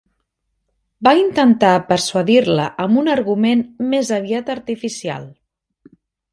[1.07, 3.63] Va intentar persuadir-la amb un argument
[3.95, 5.33] més aviat artificial